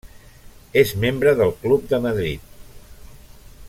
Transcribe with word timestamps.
És 0.83 0.93
membre 1.03 1.35
del 1.41 1.53
Club 1.67 1.87
de 1.93 2.03
Madrid. 2.07 2.51